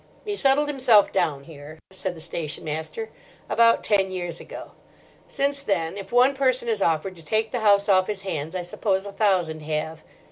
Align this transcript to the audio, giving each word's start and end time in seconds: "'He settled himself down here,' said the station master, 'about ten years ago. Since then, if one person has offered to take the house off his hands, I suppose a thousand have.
"'He 0.25 0.35
settled 0.35 0.67
himself 0.67 1.11
down 1.11 1.43
here,' 1.43 1.77
said 1.91 2.15
the 2.15 2.21
station 2.21 2.63
master, 2.63 3.09
'about 3.47 3.83
ten 3.83 4.09
years 4.11 4.39
ago. 4.39 4.71
Since 5.27 5.61
then, 5.61 5.95
if 5.95 6.11
one 6.11 6.33
person 6.33 6.67
has 6.69 6.81
offered 6.81 7.15
to 7.17 7.23
take 7.23 7.51
the 7.51 7.59
house 7.59 7.87
off 7.87 8.07
his 8.07 8.23
hands, 8.23 8.55
I 8.55 8.63
suppose 8.63 9.05
a 9.05 9.11
thousand 9.11 9.59
have. 9.61 10.01